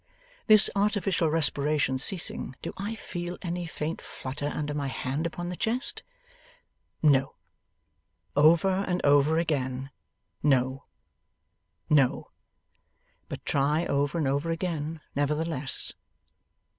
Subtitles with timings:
[0.47, 5.55] This artificial respiration ceasing, do I feel any faint flutter under my hand upon the
[5.55, 6.01] chest?
[7.03, 7.35] No.
[8.35, 9.91] Over and over again
[10.41, 10.85] No.
[11.87, 12.31] No.
[13.29, 15.93] But try over and over again, nevertheless.